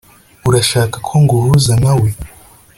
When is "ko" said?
1.07-1.13